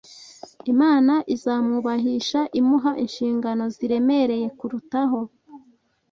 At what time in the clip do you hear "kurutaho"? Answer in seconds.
4.57-5.19